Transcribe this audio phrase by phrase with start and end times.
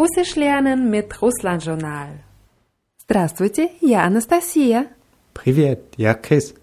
[0.00, 2.20] Russisch lernen mit Russland-Journal.
[2.98, 4.86] Здравствуйте, я Anastasia.
[5.34, 6.54] Привет, я Chris.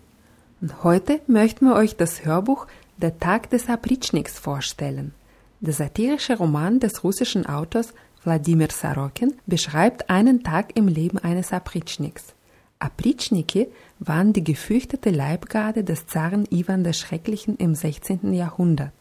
[0.62, 2.68] Und heute möchten wir euch das Hörbuch
[2.98, 5.14] Der Tag des Apritschniks vorstellen.
[5.62, 7.94] Der satirische Roman des russischen Autors
[8.24, 12.34] Wladimir Sarokin beschreibt einen Tag im Leben eines Apritschniks.
[12.80, 13.68] Apritschniki
[14.00, 18.34] waren die gefürchtete Leibgarde des Zaren Iwan der Schrecklichen im 16.
[18.34, 18.94] Jahrhundert.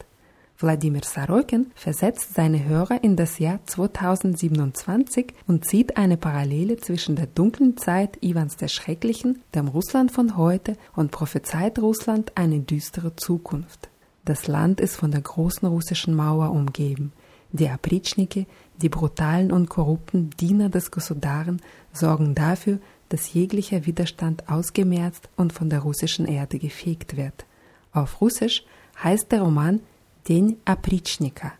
[0.60, 7.26] Wladimir Sarokin versetzt seine Hörer in das Jahr 2027 und zieht eine Parallele zwischen der
[7.26, 13.88] dunklen Zeit Iwans der Schrecklichen, dem Russland von heute und prophezeit Russland eine düstere Zukunft.
[14.24, 17.12] Das Land ist von der großen russischen Mauer umgeben.
[17.52, 18.46] Die Apritschniki,
[18.82, 21.62] die brutalen und korrupten Diener des Gosudaren,
[21.92, 27.46] sorgen dafür, dass jeglicher Widerstand ausgemerzt und von der russischen Erde gefegt wird.
[27.92, 28.64] Auf Russisch
[29.02, 29.80] heißt der Roman
[30.28, 31.54] Den Apritschnika.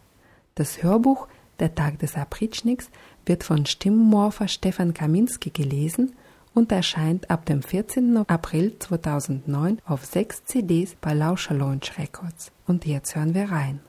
[0.55, 1.27] Das Hörbuch
[1.59, 2.91] Der Tag des Apritschniks
[3.25, 6.15] wird von Stimmmorpher Stefan Kaminski gelesen
[6.53, 8.19] und erscheint ab dem 14.
[8.29, 12.53] April 2009 auf sechs CDs bei Lauscher Launch Records.
[12.67, 13.81] Und jetzt hören wir rein.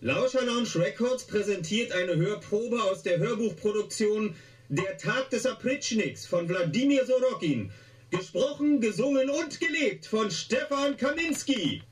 [0.00, 4.36] Lauscher Lounge Records präsentiert eine Hörprobe aus der Hörbuchproduktion
[4.68, 7.72] Der Tag des Apritschniks von Wladimir Sorokin.
[8.10, 11.82] Gesprochen, gesungen und gelebt von Stefan Kaminski.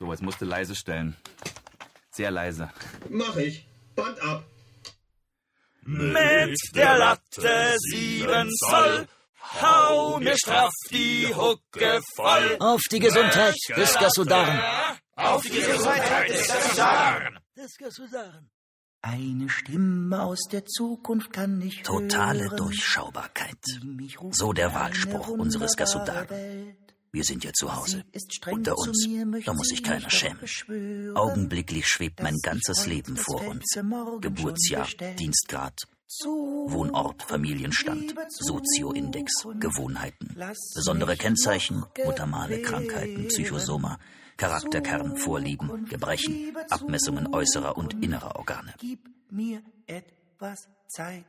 [0.00, 1.14] So, jetzt musst du leise stellen.
[2.10, 2.70] Sehr leise.
[3.10, 3.68] Mach ich.
[3.94, 4.44] Band ab.
[5.82, 9.06] Mit der Latte sieben Zoll
[9.60, 12.56] hau mir straff die Hucke voll.
[12.60, 14.58] Auf die Gesundheit des Gasudaren.
[15.16, 17.38] Auf die Gesundheit des Gasudaren.
[17.54, 18.50] Des Gasudaren.
[19.02, 23.56] Eine Stimme aus der Zukunft kann ich Totale hören, Durchschaubarkeit.
[24.30, 26.76] So der Wahlspruch eine unseres Gasudaren.
[27.12, 28.04] Wir sind ja zu Hause.
[28.50, 29.44] Unter zu uns.
[29.44, 30.38] Da muss sich keiner schämen.
[30.38, 33.64] beschwören, Augenblicklich schwebt mein ganzes Leben vor uns.
[34.20, 34.86] Geburtsjahr.
[35.18, 40.36] Dienstgrad, Zu Wohnort, Familienstand, Sozioindex, Gewohnheiten,
[40.74, 42.62] besondere Kennzeichen, Muttermale.
[42.62, 43.98] Krankheiten, Psychosoma,
[44.36, 48.74] Charakterkern, Vorlieben, Gebrechen, Abmessungen äußerer und innerer Organe.
[48.78, 49.00] Gib
[49.30, 51.24] mir etwas Zeit.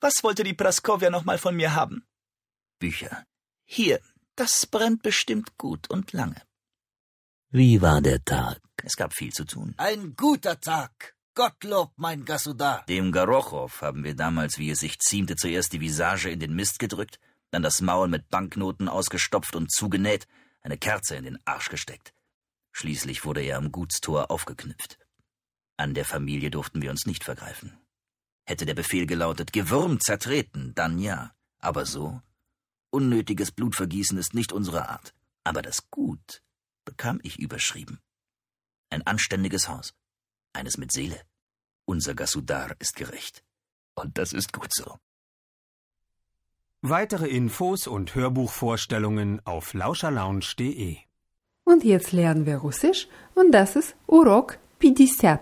[0.00, 2.04] Was wollte die Praskowja noch mal von mir haben?
[2.78, 3.24] Bücher.
[3.64, 4.00] Hier,
[4.36, 6.42] das brennt bestimmt gut und lange.
[7.50, 8.60] Wie war der Tag?
[8.82, 9.74] Es gab viel zu tun.
[9.76, 11.14] Ein guter Tag.
[11.34, 12.84] Gottlob, mein Gasudar.
[12.88, 16.78] Dem Garochow haben wir damals, wie es sich ziemte, zuerst die Visage in den Mist
[16.78, 17.18] gedrückt,
[17.50, 20.26] dann das Maul mit Banknoten ausgestopft und zugenäht,
[20.62, 22.14] eine Kerze in den Arsch gesteckt.
[22.72, 24.98] Schließlich wurde er am Gutstor aufgeknüpft.
[25.76, 27.78] An der Familie durften wir uns nicht vergreifen.
[28.46, 31.34] Hätte der Befehl gelautet, gewürmt zertreten, dann ja.
[31.58, 32.20] Aber so?
[32.94, 35.14] Unnötiges Blutvergießen ist nicht unsere Art.
[35.42, 36.42] Aber das Gut
[36.84, 37.98] bekam ich überschrieben.
[38.88, 39.94] Ein anständiges Haus.
[40.52, 41.20] Eines mit Seele.
[41.86, 43.42] Unser Gasudar ist gerecht.
[43.96, 44.98] Und das ist gut so.
[46.82, 50.98] Weitere Infos und Hörbuchvorstellungen auf lauscherlounge.de.
[51.64, 55.40] Und jetzt lernen wir Russisch und das ist Urok 50.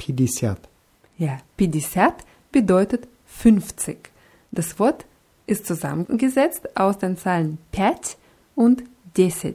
[0.00, 0.56] 50.
[1.18, 2.14] Ja, 50
[2.52, 4.08] bedeutet 50.
[4.50, 5.04] Das Wort
[5.46, 8.16] ist zusammengesetzt aus den Zahlen 5
[8.54, 8.84] und
[9.14, 9.54] 10.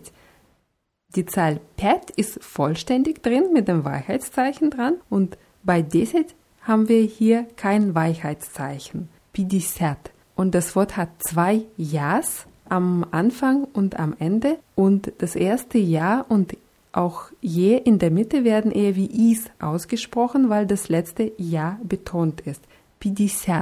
[1.16, 6.26] Die Zahl 5 ist vollständig drin mit dem Weichheitszeichen dran und bei 10
[6.62, 9.10] haben wir hier kein Weichheitszeichen.
[9.36, 9.96] 50.
[10.36, 16.22] Und das Wort hat zwei Ja's am Anfang und am Ende und das erste Ja
[16.22, 16.56] und
[16.92, 22.42] auch je in der Mitte werden eher wie Is ausgesprochen, weil das letzte Ja betont
[22.42, 22.62] ist.
[23.02, 23.56] 50.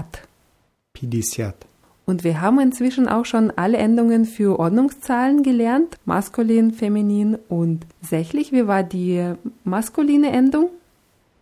[0.97, 1.53] 50.
[2.09, 5.97] Und wir haben inzwischen auch schon alle Endungen für Ordnungszahlen gelernt.
[6.05, 8.53] Maskulin, feminin und sächlich.
[8.53, 9.33] Wie war die
[9.65, 10.69] maskuline Endung?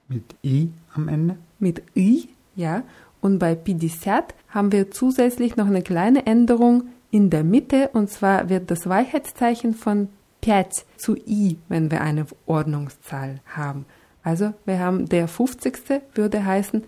[0.08, 1.38] Mit I am Ende.
[1.60, 2.82] Mit I, ja.
[3.22, 4.12] Und bei 50
[4.50, 7.92] haben wir zusätzlich noch eine kleine Änderung in der Mitte.
[7.94, 10.10] Und zwar wird das Weichheitszeichen von
[10.44, 13.86] 5 zu I, wenn wir eine Ordnungszahl haben.
[14.24, 16.02] Also wir haben der 50.
[16.16, 16.84] würde heißen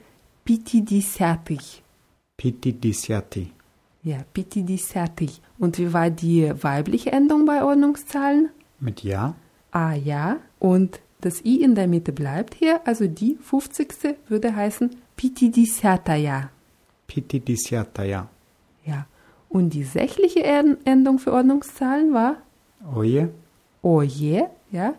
[0.47, 1.83] 50.
[2.41, 3.56] 50.
[4.07, 5.41] Ja, 50.
[5.59, 8.49] Und wie war die weibliche Endung bei Ordnungszahlen?
[8.79, 9.35] Mit Ja.
[9.71, 10.37] Ah ja.
[10.59, 14.15] Und das I in der Mitte bleibt hier, also die 50.
[14.29, 15.81] würde heißen 50.
[16.17, 16.49] Ja.
[17.09, 17.43] 50.
[18.05, 18.29] Ja.
[18.85, 19.05] Ja.
[19.49, 22.37] Und die sächliche En- Endung für Ordnungszahlen war
[22.95, 23.29] Oje.
[23.81, 24.93] oje, ja.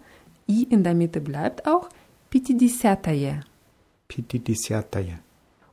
[0.48, 1.88] I in der Mitte bleibt auch
[2.30, 3.40] 50.
[4.10, 5.14] 50.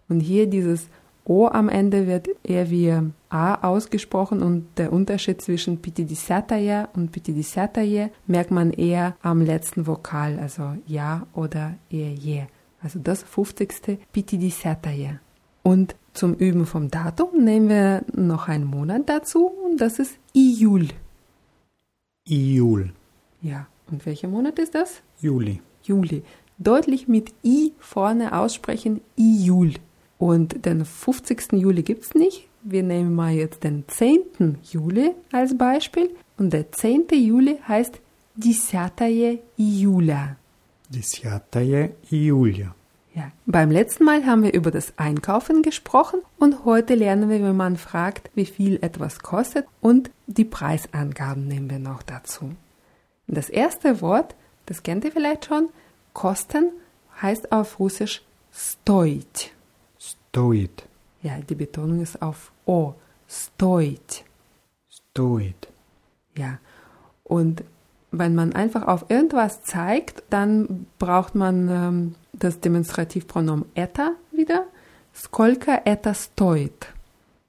[0.07, 0.87] Und hier dieses
[1.27, 2.93] O am Ende wird eher wie
[3.29, 10.37] A ausgesprochen und der Unterschied zwischen Pitidisataya und Pitidisataye merkt man eher am letzten Vokal,
[10.39, 12.43] also Ja oder eher Je.
[12.81, 13.99] Also das 50.
[14.13, 15.19] Pitidisataye.
[15.63, 20.89] Und zum Üben vom Datum nehmen wir noch einen Monat dazu und das ist Iul.
[22.29, 22.93] Iul.
[23.41, 25.01] Ja, und welcher Monat ist das?
[25.19, 25.61] Juli.
[25.81, 26.23] Juli.
[26.59, 29.73] Deutlich mit I vorne aussprechen, Iul.
[30.18, 31.52] Und den 50.
[31.52, 32.48] Juli gibt's nicht.
[32.62, 34.58] Wir nehmen mal jetzt den 10.
[34.62, 36.10] Juli als Beispiel.
[36.36, 37.06] Und der 10.
[37.12, 38.00] Juli heißt
[38.36, 40.36] Десятое июля.
[40.88, 42.74] Десятое июля.
[43.14, 43.32] Ja.
[43.44, 47.76] Beim letzten Mal haben wir über das Einkaufen gesprochen und heute lernen wir, wenn man
[47.76, 52.52] fragt, wie viel etwas kostet und die Preisangaben nehmen wir noch dazu.
[53.26, 54.36] Das erste Wort,
[54.66, 55.68] das kennt ihr vielleicht schon,
[56.12, 56.70] kosten
[57.20, 59.52] heißt auf Russisch stoit.
[60.34, 60.86] Стоит.
[61.22, 62.94] Ja, die Betonung ist auf O.
[63.28, 64.24] Stoit.
[64.88, 65.68] Стоит.
[66.36, 66.58] Ja.
[67.24, 67.62] Und
[68.10, 74.66] wenn man einfach auf irgendwas zeigt, dann braucht man ähm, das Demonstrativpronomen это wieder.
[75.12, 76.88] Сколько это стоит?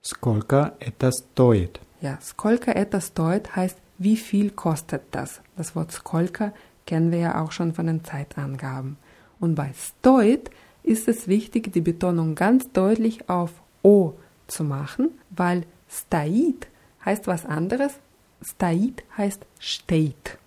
[0.01, 1.79] Сколько это стоит?
[2.01, 5.41] Ja, сколько это стоит heißt, wie viel kostet das?
[5.55, 6.53] Das Wort сколько
[6.85, 8.97] kennen wir ja auch schon von den Zeitangaben.
[9.39, 10.49] Und bei стоит
[10.86, 13.52] ist es wichtig, die Betonung ganz deutlich auf
[13.82, 14.12] O
[14.46, 16.68] zu machen, weil stait
[17.04, 17.94] heißt was anderes.
[18.42, 20.38] Stait heißt steht.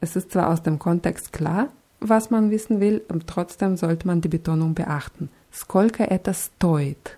[0.00, 1.68] Es ist zwar aus dem Kontext klar,
[2.00, 5.30] was man wissen will, trotzdem sollte man die Betonung beachten.
[5.52, 7.16] Skolka etwas stoit.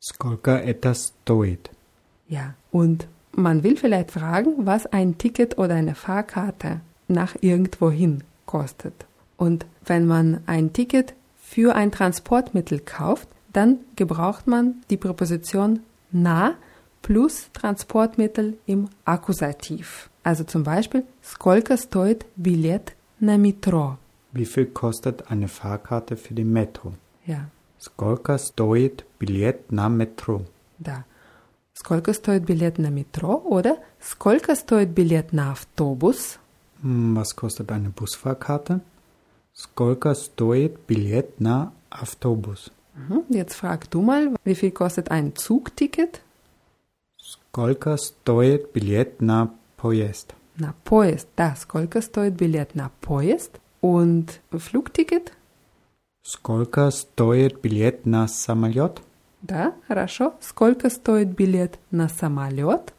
[0.00, 1.70] Skolka etwas stoit.
[2.28, 3.06] Ja, und
[3.36, 9.06] man will vielleicht fragen, was ein Ticket oder eine Fahrkarte nach irgendwohin kostet.
[9.36, 11.14] Und wenn man ein Ticket
[11.51, 15.79] für ein Transportmittel kauft, dann gebraucht man die Präposition
[16.11, 16.53] na
[17.01, 20.09] plus Transportmittel im Akkusativ.
[20.23, 23.97] Also zum Beispiel, сколько стоит билет на метро?
[24.33, 26.93] Wie viel kostet eine Fahrkarte für die Metro?
[27.25, 27.49] Ja,
[27.79, 30.41] Сколько стоит билет на метро?
[30.79, 31.05] да.
[31.73, 33.35] Сколько стоит билет на метро?
[33.45, 36.39] Oder сколько стоит билет на автобус?
[36.83, 38.81] Hm, Was kostet eine Busfahrkarte?
[39.53, 42.71] Сколько стоит билет на автобус?
[42.95, 43.25] Mhm.
[43.29, 46.21] Jetzt frag du mal, wie viel kostet ein Zugticket?
[47.17, 50.33] Сколько стоит билет на поезд?
[50.57, 51.27] Na, поезд.
[51.35, 53.59] Да, сколько стоит билет на поезд?
[53.81, 55.31] Und Flugticket?
[56.23, 59.01] Сколько стоит билет на самолет?
[59.41, 60.33] Да, хорошо.
[60.41, 62.93] Сколько стоит билет на самолет?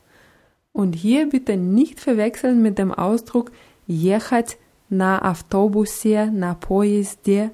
[0.72, 3.50] Und hier bitte nicht verwechseln mit dem Ausdruck
[3.86, 4.58] ехать
[4.93, 7.49] na Autobusie, na Poezdie.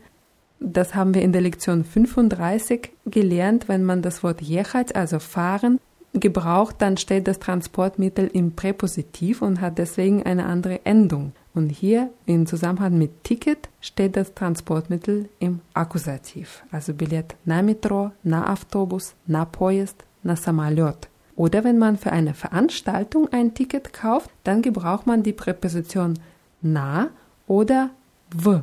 [0.59, 3.69] Das haben wir in der Lektion 35 gelernt.
[3.69, 5.79] Wenn man das Wort jechać, also fahren,
[6.13, 11.31] gebraucht, dann steht das Transportmittel im Präpositiv und hat deswegen eine andere Endung.
[11.53, 18.11] Und hier im Zusammenhang mit Ticket steht das Transportmittel im Akkusativ, also Billett na Metro,
[18.23, 21.07] na Autobus, na Poest, na Samalot.
[21.35, 26.19] Oder wenn man für eine Veranstaltung ein Ticket kauft, dann gebraucht man die Präposition
[26.61, 27.09] na
[27.48, 27.90] oder
[28.30, 28.60] w.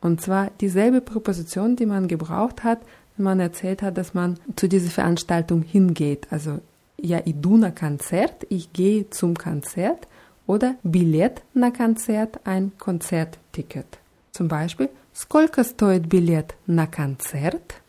[0.00, 2.80] Und zwar dieselbe Präposition, die man gebraucht hat,
[3.16, 6.26] wenn man erzählt hat, dass man zu dieser Veranstaltung hingeht.
[6.30, 6.60] Also
[6.98, 10.06] я иду на концерт, ich gehe zum Konzert
[10.46, 13.98] oder билет на концерт, ein Konzertticket.
[14.32, 17.80] Zum Beispiel, сколько стоит билет на концерт?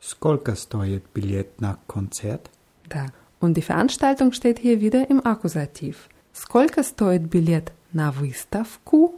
[0.00, 2.50] Сколько стоит билет на концерт?
[2.88, 3.06] Da.
[3.40, 6.08] Und die Veranstaltung steht hier wieder im Akkusativ.
[6.32, 9.14] Сколько стоит билет на выставку?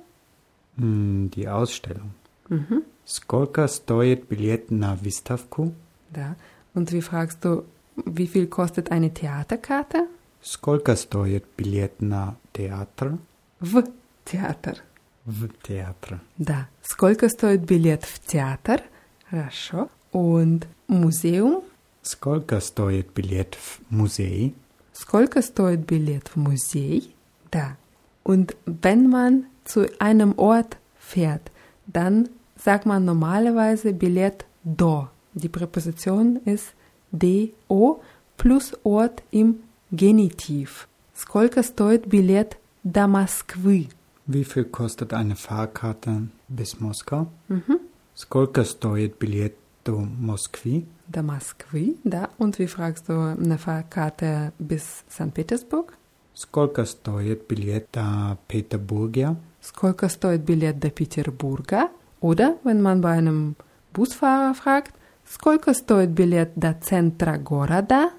[0.78, 2.10] Hm, Die Ausstellung.
[2.48, 2.82] Mhm.
[3.06, 5.72] Сколько стоит билет на выставку?
[6.10, 6.36] Da.
[6.74, 7.64] Und wie fragst du,
[7.96, 10.08] wie viel kostet eine Theaterkarte?
[10.42, 13.18] Сколько стоит билет на театр?
[13.60, 13.84] В
[14.24, 14.78] театр.
[15.24, 16.20] В театр.
[16.38, 16.68] Да.
[16.82, 18.82] Сколько стоит билет в театр?
[19.30, 19.88] Хорошо.
[20.12, 21.62] Und Museum?
[22.02, 24.54] Сколько стоит билет в музей?
[24.92, 27.14] Сколько стоит билет в музей?
[27.50, 27.76] Da.
[28.22, 31.50] Und wenn man zu einem Ort fährt,
[31.86, 35.08] dann sagt man normalerweise Billett do.
[35.34, 36.74] Die Präposition ist
[37.12, 38.00] do
[38.36, 39.60] plus Ort im
[39.90, 40.88] Genitiv.
[41.14, 43.88] Сколько стоит билет до Москвы?
[44.26, 47.28] Wie viel kostet eine Fahrkarte bis Moskau?
[47.48, 47.78] Mhm.
[48.14, 50.86] Сколько стоит билет до Москвы?
[51.06, 52.30] До Москвы, да.
[52.38, 55.32] Und wie fragst du eine Fahrkarte bis St.
[55.32, 55.92] Petersburg?
[56.32, 59.36] Сколько стоит билет до Петербурга?
[59.60, 61.90] Сколько стоит билет до Петербурга?
[62.20, 63.56] Oder wenn man bei einem
[63.92, 64.92] Busfahrer fragt,
[65.24, 68.10] сколько стоит билет до центра города?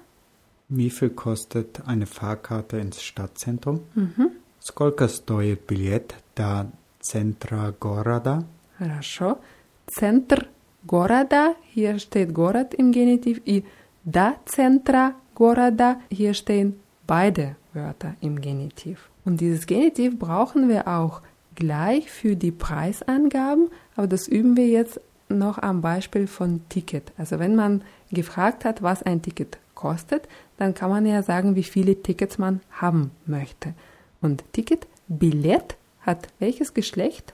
[0.68, 3.80] Wie viel kostet eine Fahrkarte ins Stadtzentrum?
[3.94, 4.30] Mhm.
[4.60, 6.66] Сколько стоит билет до
[7.00, 8.44] центра города?
[8.78, 9.38] Хорошо.
[9.86, 10.48] Центр
[10.84, 13.64] города, hier steht Город im Genitiv, и
[14.04, 16.74] до центра города, hier stehen
[17.11, 19.09] beide Wörter im Genitiv.
[19.25, 21.21] Und dieses Genitiv brauchen wir auch
[21.55, 27.11] gleich für die Preisangaben, aber das üben wir jetzt noch am Beispiel von Ticket.
[27.17, 27.81] Also wenn man
[28.13, 32.61] gefragt hat, was ein Ticket kostet, dann kann man ja sagen, wie viele Tickets man
[32.71, 33.73] haben möchte.
[34.21, 37.33] Und Ticket, Billett hat welches Geschlecht?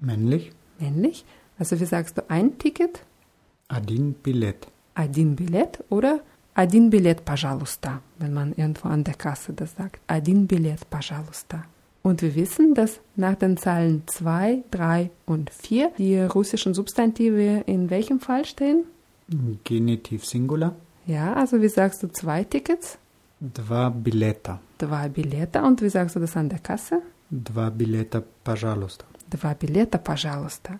[0.00, 0.50] Männlich.
[0.80, 1.24] Männlich.
[1.56, 3.04] Also wie sagst du ein Ticket?
[3.68, 4.66] Adin Billett.
[4.96, 6.18] Adin Billett oder
[6.53, 10.01] один билет, пожалуйста, wenn man irgendwo an der Kasse das sagt.
[10.07, 11.63] Один билет, пожалуйста.
[12.01, 17.89] Und wir wissen, dass nach den Zahlen 2, 3 und 4 die russischen Substantive in
[17.89, 18.85] welchem Fall stehen?
[19.63, 20.75] Genitiv Singular.
[21.05, 22.97] Ja, also wie sagst du zwei Tickets?
[23.39, 24.59] Два билета.
[24.77, 25.65] Два билета.
[25.65, 27.01] Und wie sagst du das an der Kasse?
[27.29, 29.05] Два билета, пожалуйста.
[29.29, 30.77] Два билета, пожалуйста.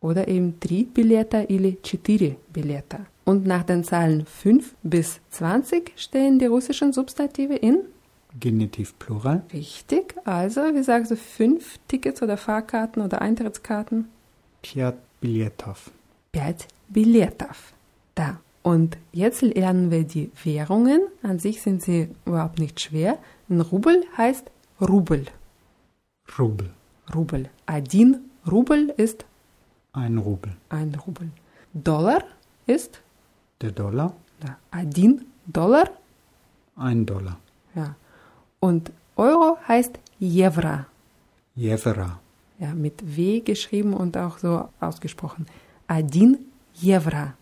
[0.00, 3.06] Oder eben три билета или четыре билета.
[3.24, 7.80] Und nach den Zahlen 5 bis 20 stehen die russischen Substantive in?
[8.38, 9.42] Genitiv Plural.
[9.52, 10.14] Richtig.
[10.24, 14.08] Also, wie sagst du, fünf Tickets oder Fahrkarten oder Eintrittskarten?
[14.62, 15.90] Пять билетов.
[16.32, 17.72] Пять билетов.
[18.14, 18.40] Da.
[18.62, 21.00] Und jetzt lernen wir die Währungen.
[21.22, 23.18] An sich sind sie überhaupt nicht schwer.
[23.48, 24.50] Ein Rubel heißt
[24.80, 25.26] Rubel.
[26.38, 26.70] Rubel.
[27.14, 27.48] Rubel.
[27.66, 28.18] Один
[28.50, 29.24] Rubel ist
[29.92, 30.52] Ein Rubel.
[30.68, 31.30] ein Rubel.
[31.72, 32.22] Dollar
[32.66, 33.00] ist
[33.63, 34.13] der Dollar?
[34.45, 35.89] Ja, один Dollar.
[36.75, 37.37] Ein Dollar.
[37.73, 37.95] Ja.
[38.59, 40.85] Und Euro heißt Jevra.
[41.55, 42.19] Jevra.
[42.59, 45.45] Ja, mit W geschrieben und auch so ausgesprochen.
[45.87, 46.39] Adin
[46.73, 47.35] Jevra.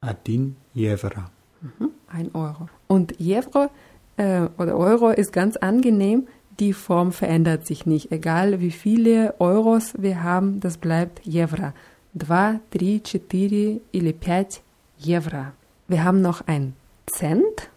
[0.00, 1.30] Adin Jevra.
[1.60, 2.68] Mhm, ein Euro.
[2.88, 3.70] Und Jevro
[4.16, 6.26] äh, oder Euro ist ganz angenehm.
[6.58, 8.10] Die Form verändert sich nicht.
[8.10, 11.72] Egal wie viele Euros wir haben, das bleibt Jevra.
[12.18, 13.00] 2, 3,
[13.30, 14.65] 4 или 5
[14.98, 15.52] Jevra.
[15.88, 16.74] Wir haben noch ein
[17.06, 17.70] Cent.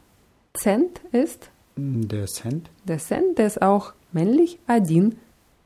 [0.53, 1.49] Cent ist?
[1.75, 2.69] Der Cent.
[2.85, 5.17] Der Cent, der ist auch männlich, Adin,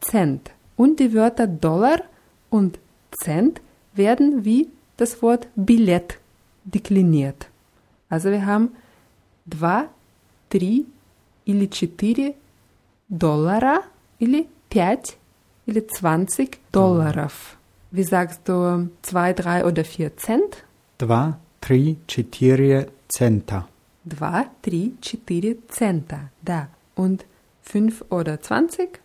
[0.01, 0.51] Cent.
[0.75, 2.01] Und die Wörter Dollar
[2.49, 2.79] und
[3.11, 3.61] Cent
[3.93, 6.19] werden wie das Wort Billett
[6.65, 7.47] dekliniert.
[8.09, 8.69] Also wir haben
[9.49, 9.85] 2,
[10.49, 10.81] 3
[11.45, 12.33] или 4
[13.09, 13.81] Dollara
[14.19, 15.17] или 5
[15.65, 17.57] или 20 Dollarов.
[17.91, 20.63] Wie sagst du 2, 3 oder 4 Cent?
[20.99, 23.66] 2, три, четыре цента.
[24.04, 26.30] Два, три, четыре Centa.
[26.42, 26.68] Da.
[26.96, 27.26] Und
[27.62, 29.00] fünf oder 20?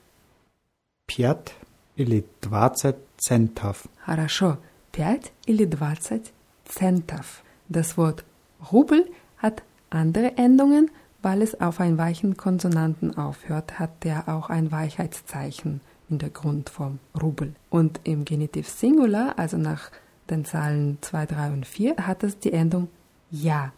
[1.08, 1.54] Пять
[1.98, 3.84] или двадцать центов.
[4.06, 4.58] Хорошо.
[4.92, 6.32] Пять или 20
[6.66, 7.44] Centov.
[7.68, 8.24] Das Wort
[8.72, 10.90] Rubel hat andere Endungen,
[11.22, 17.00] weil es auf einen weichen Konsonanten aufhört, hat der auch ein Weichheitszeichen in der Grundform
[17.20, 17.56] Rubel.
[17.70, 19.92] Und im Genitiv Singular, also nach
[20.30, 22.88] den Zahlen 2, 3 und 4, hat es die Endung
[23.32, 23.72] Ja.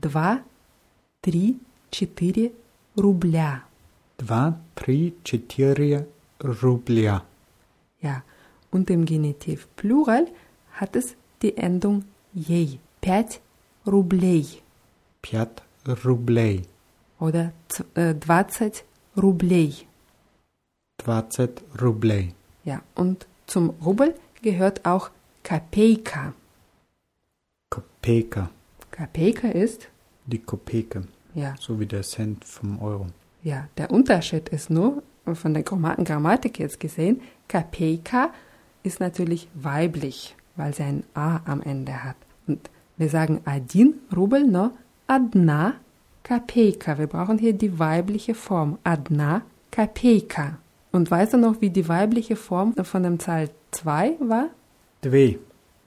[0.00, 0.40] Два,
[1.22, 1.56] три,
[1.90, 2.52] четыре
[2.96, 3.62] рубля.
[4.18, 6.06] Два, три, четыре
[6.42, 7.22] рубля.
[8.00, 8.22] Ja.
[8.70, 10.26] Und im Genitiv Plural
[10.72, 12.78] hat es die Endung Ей.
[13.02, 13.40] Пять
[13.86, 14.62] рублей.
[15.22, 15.62] Пять
[16.04, 16.62] рублей.
[17.18, 18.84] oder z- äh, 20
[19.16, 19.72] Rubelei.
[20.98, 22.34] Двадцать рублей.
[22.64, 25.10] Ja, und zum Rubel gehört auch
[25.49, 26.33] Kapeka.
[27.69, 28.49] Kopeka.
[28.89, 29.87] Kapeka ist,
[30.25, 31.03] Die Kopeke.
[31.35, 33.05] ja, So wie der Cent vom Euro.
[33.43, 38.31] ja, der Unterschied ist nur, von der Gramma- Grammatik jetzt gesehen, Kapeka
[38.81, 42.15] ist natürlich weiblich, weil sie ein A am Ende hat.
[42.47, 44.71] Und wir sagen Adin Rubel, no,
[45.05, 45.73] Adna
[46.23, 46.97] Kapeka.
[46.97, 48.79] Wir brauchen hier die weibliche Form.
[48.83, 50.57] Adna Kapeka.
[50.91, 54.47] Und weißt du noch, wie die weibliche Form von dem Zahl 2 war?
[55.04, 55.38] Две.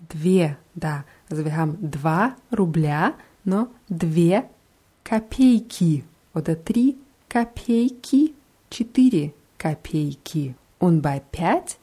[0.10, 1.05] Две, да.
[1.29, 4.46] Also wir haben два рубля, но две
[5.03, 6.03] копейки.
[6.34, 6.98] Oder три
[7.29, 8.34] копейки,
[8.70, 10.55] четыре копейки.
[10.79, 11.77] Und bei пять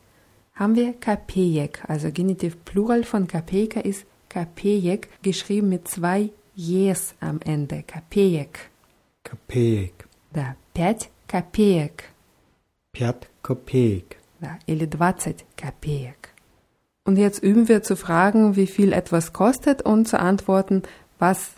[0.55, 1.83] haben wir копеек.
[1.89, 7.83] Also Genitiv Plural von копейка ist копеек, geschrieben mit zwei Jes am Ende.
[7.85, 8.71] Копеек.
[9.23, 10.09] Копеек.
[10.33, 12.05] Да, пять копеек.
[12.93, 14.21] Пять копеек.
[14.41, 16.24] Ja, или 20 Kapeek.
[17.05, 20.83] Und jetzt üben wir zu fragen, wie viel etwas kostet und zu antworten,
[21.19, 21.53] was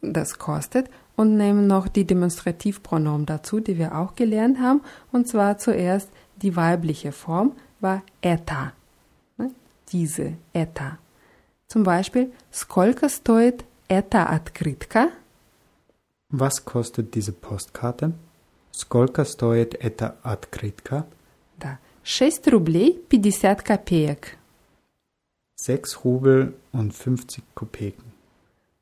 [0.00, 4.80] das kostet und nehmen noch die Demonstrativpronomen dazu, die wir auch gelernt haben.
[5.12, 8.72] Und zwar zuerst die weibliche Form war eta.
[9.36, 9.50] Ne?
[9.92, 10.98] Diese eta.
[11.66, 15.08] Zum Beispiel, сколько стоит эта открытка?
[16.30, 18.12] Was kostet diese Postkarte?
[18.72, 21.06] Сколько стоит эта открытка?
[21.58, 24.36] Да, 6 рублей 50 копеек.
[25.58, 28.12] 6 Rubel und 50 Kopeken.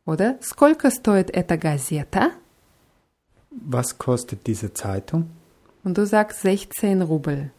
[0.04, 2.32] Oder сколько стоит эта газета?
[3.50, 5.30] Was kostet diese Zeitung?
[5.84, 7.50] Und du sagst 16 Rubel.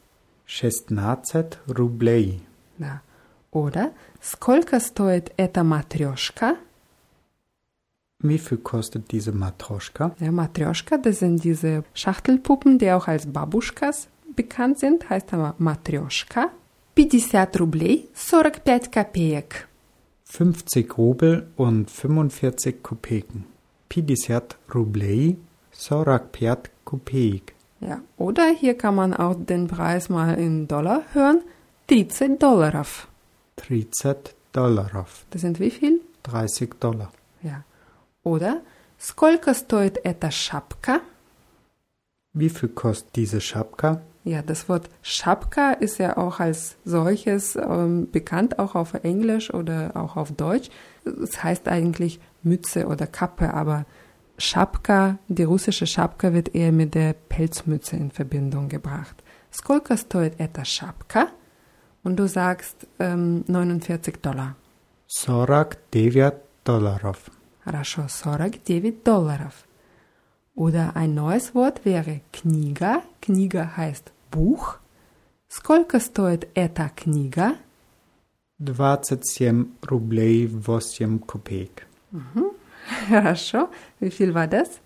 [0.47, 0.99] 16
[1.67, 2.41] рублей.
[2.77, 3.01] Да.
[3.51, 6.57] Oder сколько стоит эта матрешка?
[8.19, 10.15] Wie viel kostet diese Matroschka?
[10.19, 16.49] Ja, Matryoshka, das sind diese Schachtelpuppen, die auch als Babuschkas bekannt sind, heißt aber Matryoshka.
[16.97, 19.67] 50 рублей 45 копеек.
[20.25, 23.45] 50 Rubel und 45 Kopeken.
[23.89, 25.37] 50 рублей
[25.71, 27.53] 45 копеек.
[27.79, 31.41] Ja, oder hier kann man auch den Preis mal in Dollar hören.
[31.87, 33.07] 30 Dollarов.
[33.57, 35.25] 30 долларов.
[35.31, 36.01] Das sind wie viel?
[36.23, 37.11] 30 Dollar.
[37.41, 37.63] Ja.
[38.23, 38.61] Oder
[38.97, 41.01] сколько стоит эта шапка?
[42.33, 44.01] Wie viel kostet diese Schapka?
[44.27, 49.91] Ja, das Wort Schapka ist ja auch als solches ähm, bekannt, auch auf Englisch oder
[49.95, 50.69] auch auf Deutsch.
[51.05, 53.85] Es heißt eigentlich Mütze oder Kappe, aber
[54.37, 59.23] Schapka, die russische Schapka wird eher mit der Pelzmütze in Verbindung gebracht.
[59.51, 61.27] Сколько стоит эта шапка?
[62.03, 64.55] Und du sagst ähm, 49 Dollar.
[65.07, 67.29] 49 долларов.
[67.63, 69.65] Хорошо, 49 долларов.
[70.55, 73.03] Oder ein neues Wort wäre книга.
[73.21, 74.79] Книга heißt Buch.
[75.47, 77.55] Сколько стоит эта книга?
[78.59, 81.85] 27 рублей 8 копеек.
[83.07, 83.69] Хорошо.
[83.99, 84.79] Wie viel war das?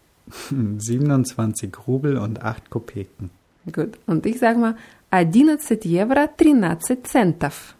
[0.49, 3.29] 27 Rubel und 8 Kopeken.
[3.71, 3.97] Gut.
[4.05, 4.75] Und ich sage mal
[5.11, 7.75] 11 евро 13 центов.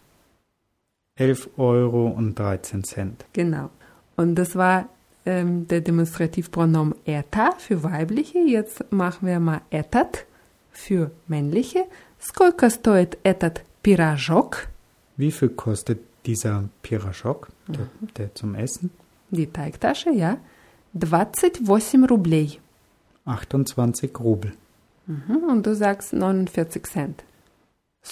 [1.16, 3.26] 11 Euro und 13 Cent.
[3.34, 3.70] Genau.
[4.16, 4.88] Und das war
[5.26, 8.40] ähm, der Demonstrativpronomen eta für weibliche.
[8.40, 10.26] Jetzt machen wir mal etat
[10.72, 11.86] für männliche.
[12.20, 14.68] Сколько стоит этот пирожок?
[15.18, 18.92] Wie viel kostet dieser Pirajok, der, der zum Essen?
[19.30, 20.38] Die Teigtasche, ja.
[21.00, 22.60] 28 рублей.
[23.26, 24.54] 28 Rubel.
[25.06, 25.44] Mhm.
[25.50, 27.24] Und du sagst 49 Cent.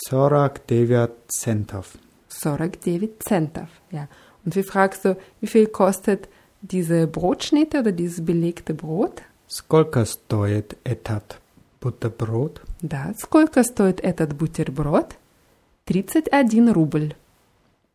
[0.10, 1.98] 49 centov.
[2.30, 4.08] 49 Centov, ja.
[4.44, 6.28] Und wie fragst du, wie viel kostet
[6.62, 9.22] diese Brotschnitte oder dieses belegte Brot?
[9.48, 11.40] Сколько стоит этот
[11.82, 12.62] бутерброд?
[12.82, 15.16] Да, сколько стоит этот бутерброд?
[15.88, 17.14] 31 рубль.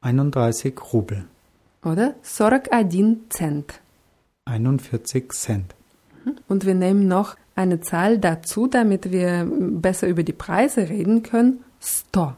[0.01, 1.25] 31 Rubel.
[1.85, 3.81] Oder 41 Cent.
[4.45, 5.75] 41 Cent.
[6.49, 11.65] Und wir nehmen noch eine Zahl dazu, damit wir besser über die Preise reden können.
[12.15, 12.37] 100.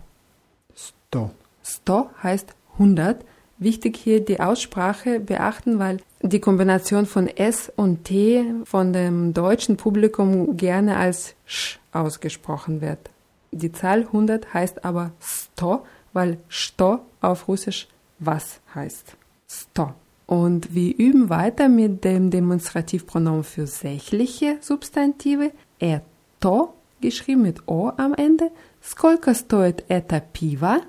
[0.75, 1.31] Sto.
[1.63, 3.25] 100 heißt 100.
[3.59, 9.78] Wichtig hier die Aussprache beachten, weil die Kombination von S und T von dem deutschen
[9.78, 13.10] Publikum gerne als Sch ausgesprochen wird.
[13.52, 17.88] Die Zahl 100 heißt aber Sto, weil Sto auf Russisch
[18.20, 19.16] was heißt.
[19.50, 19.94] Sto.
[20.26, 28.14] Und wir üben weiter mit dem Demonstrativpronomen für sächliche Substantive eto, geschrieben mit o am
[28.14, 28.52] Ende.
[28.84, 30.82] Skolka stoet eta piva?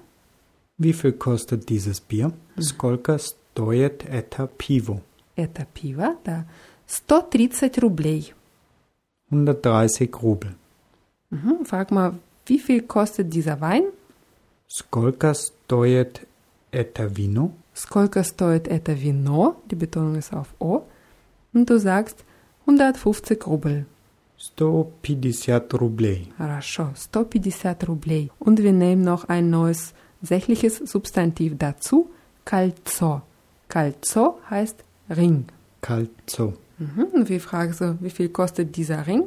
[0.76, 2.32] Wie viel kostet dieses Bier?
[2.60, 5.02] Skolka stoet eta pivo?
[5.37, 6.45] Это пиво, да.
[6.87, 8.33] 130 рублей.
[9.29, 10.55] 130 Rubel.
[11.29, 11.65] Mhm.
[11.65, 13.85] Frag mal, wie viel kostet dieser Wein?
[14.67, 16.27] Сколько стоит
[16.71, 17.51] это вино?
[17.73, 19.55] Сколько стоит это вино?
[19.69, 20.83] Die Betonung ist auf O.
[21.53, 22.23] Und du sagst
[22.65, 23.85] 150 Rubel.
[24.37, 26.27] 150 рублей.
[26.37, 28.31] Хорошо, 150 рублей.
[28.39, 32.09] Und wir nehmen noch ein neues sächliches Substantiv dazu.
[32.45, 33.21] Кольцо.
[33.69, 35.45] Кольцо heißt Ring.
[35.81, 36.53] Кольцо.
[36.77, 37.05] Mhm.
[37.13, 39.25] Und wir fragen so, wie viel kostet dieser Ring?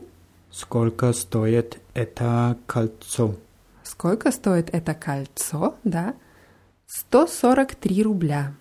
[0.51, 3.35] Сколько стоит это кольцо?
[3.83, 5.75] Сколько стоит это кольцо?
[5.85, 6.15] Да.
[6.87, 8.53] 143 рубля.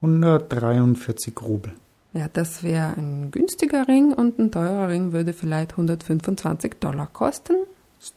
[0.00, 1.72] 143 Rubel.
[2.12, 7.56] Ja, das wäre ein günstiger Ring und ein teurer Ring würde vielleicht 125 Dollar kosten.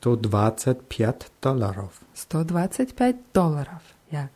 [0.04, 2.02] 125 долларов.
[2.32, 3.82] 125 Dollarов.
[4.12, 4.30] Ja.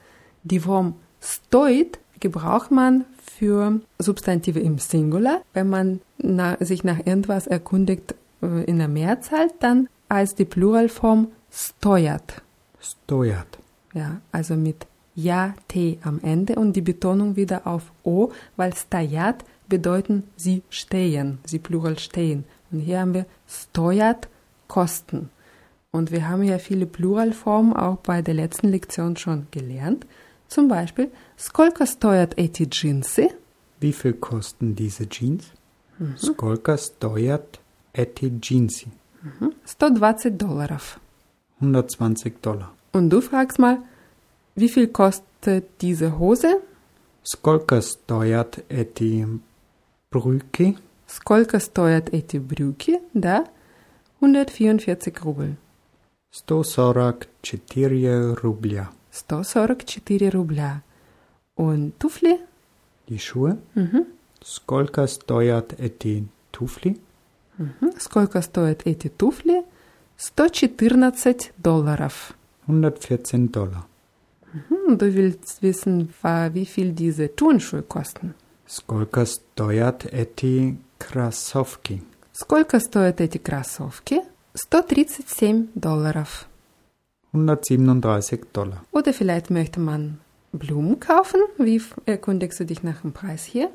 [0.43, 5.42] Die Form stoit gebraucht man für Substantive im Singular.
[5.52, 11.28] Wenn man nach, sich nach irgendwas erkundigt äh, in der Mehrzahl, dann als die Pluralform
[11.50, 12.42] steuert.
[12.80, 13.58] Steuert.
[13.94, 19.44] Ja, also mit ja, t am Ende und die Betonung wieder auf o, weil steuert
[19.68, 22.44] bedeuten sie stehen, sie Plural stehen.
[22.70, 24.28] Und hier haben wir steuert
[24.68, 25.30] Kosten.
[25.90, 30.06] Und wir haben ja viele Pluralformen auch bei der letzten Lektion schon gelernt.
[30.47, 33.29] Zum Beispiel, сколько стоят эти джинсы?
[33.79, 35.43] Wie viel kosten diese Jeans?
[36.17, 37.59] Сколько стоят
[37.93, 38.87] эти джинсы?
[39.65, 40.99] 120 долларов.
[41.59, 42.71] 120 Dollar.
[42.91, 43.79] Und du fragst mal,
[44.55, 46.61] wie viel kostet diese Hose?
[47.23, 49.27] Сколько стоят эти
[50.11, 50.77] брюки?
[51.07, 52.99] Сколько стоят эти брюки?
[53.13, 53.45] Да,
[54.19, 55.55] 144 Rubel.
[56.31, 58.89] 144 рубля.
[59.16, 60.82] 144 рубля.
[61.56, 62.38] Und Туфли?
[63.08, 63.56] Die Schuhe?
[63.74, 64.06] Mhm.
[64.44, 66.98] Сколько стоят эти туфли?
[67.58, 67.98] Mhm.
[67.98, 69.64] Сколько стоят эти туфли?
[70.18, 72.34] 114 долларов.
[72.66, 73.86] 114 Dollar.
[74.52, 74.98] Mhm.
[74.98, 76.08] Du willst wissen,
[76.52, 78.34] wie viel diese Turnschuhe kosten.
[78.66, 82.02] Сколько стоят эти кроссовки?
[82.32, 84.22] Сколько стоят эти кроссовки?
[84.54, 86.48] 137 долларов.
[87.35, 88.83] 137 Dollar.
[88.91, 90.19] Oder vielleicht möchte man
[90.51, 91.39] Blumen kaufen.
[91.57, 93.69] Wie f- erkundigst du dich nach dem Preis hier?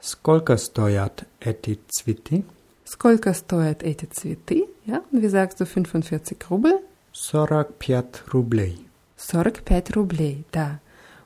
[0.00, 2.44] Сколько стоят эти цветы?
[2.84, 4.66] Сколько стоят эти цветы?
[4.86, 6.74] Ja, und wie sagst du 45 Rubel?
[7.12, 8.78] 45 рублей.
[9.16, 10.78] 45 Rubel, da.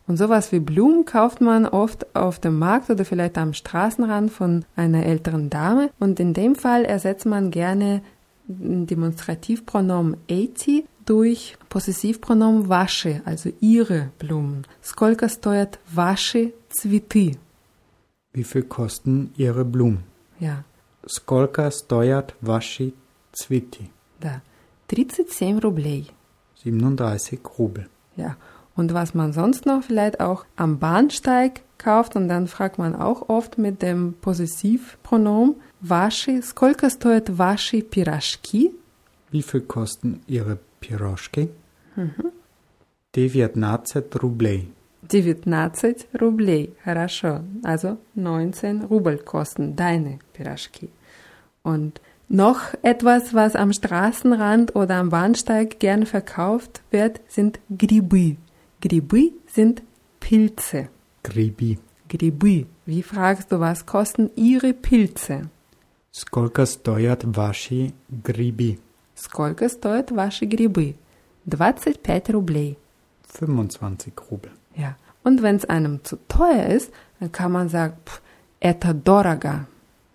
[0.06, 4.64] Und sowas wie Blumen kauft man oft auf dem Markt oder vielleicht am Straßenrand von
[4.74, 5.90] einer älteren Dame.
[6.00, 8.02] Und in dem Fall ersetzt man gerne
[8.48, 14.64] ein Demonstrativpronomen эти durch Possessivpronomen ваши, also ihre Blumen.
[14.82, 17.36] Сколько стоят ваши цветы?
[18.32, 20.04] Wie viel kosten Ihre Blumen?
[20.40, 20.64] Ja,
[21.06, 22.92] Сколько стоят ваши
[23.32, 23.90] цветы?
[24.20, 24.40] da.
[24.88, 26.06] 37 Rubel.
[26.62, 27.88] 37 Rubel.
[28.16, 28.36] Ja,
[28.76, 33.28] und was man sonst noch vielleicht auch am Bahnsteig kauft und dann fragt man auch
[33.28, 38.70] oft mit dem Possessivpronomen Ваши, сколько стоят ваши пирожки?
[39.30, 41.48] Wie viel kosten Ihre Piroschki?
[43.14, 44.68] 19 рублей.
[45.10, 46.68] 19 Rubel.
[46.84, 47.40] Хорошо.
[47.62, 50.88] Also 19 Rubel kosten deine Piraschki.
[51.62, 58.36] Und noch etwas, was am Straßenrand oder am Bahnsteig gern verkauft wird, sind Gribы.
[58.80, 59.82] Gribы sind
[60.18, 60.88] Pilze.
[61.22, 61.78] Гриби.
[62.08, 62.66] Gribы.
[62.86, 65.50] Wie fragst du, was kosten ihre Pilze?
[66.10, 68.78] Сколько стоят ваши гриби?
[69.16, 70.96] Сколько стоят ваши грибы?
[71.46, 72.76] 25 Rubel.
[73.28, 74.50] 25 Rubel.
[74.76, 74.96] Ja.
[75.24, 78.20] Und wenn es einem zu teuer ist, dann kann man sagen, pff,
[78.60, 79.66] это дорого.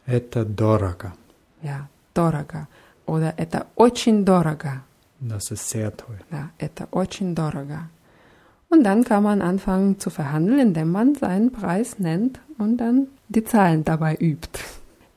[0.06, 1.14] Это дорого.
[1.62, 2.68] Ja, дорого.
[3.06, 4.84] Oder это очень дорого.
[5.20, 6.20] Das ist sehr teuer.
[6.32, 7.90] Ja, это очень дорого.
[8.70, 13.44] Und dann kann man anfangen zu verhandeln, indem man seinen Preis nennt und dann die
[13.44, 14.60] Zahlen dabei übt.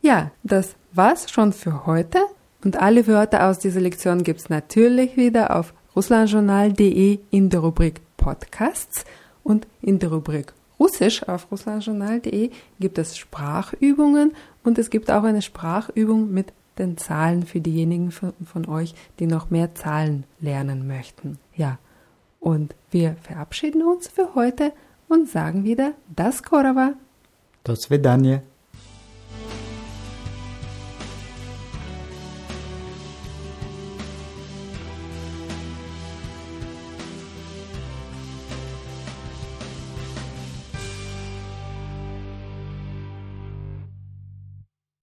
[0.03, 2.21] Ja, das war's schon für heute.
[2.66, 8.02] Und alle Wörter aus dieser Lektion gibt es natürlich wieder auf russlandjournal.de in der Rubrik
[8.18, 9.06] Podcasts
[9.44, 12.50] und in der Rubrik Russisch auf russlandjournal.de
[12.80, 18.34] gibt es Sprachübungen und es gibt auch eine Sprachübung mit den Zahlen für diejenigen von,
[18.44, 21.38] von euch, die noch mehr Zahlen lernen möchten.
[21.56, 21.78] Ja,
[22.40, 24.74] und wir verabschieden uns für heute
[25.08, 26.94] und sagen wieder das Korowa.
[27.64, 28.42] Das Vedanje.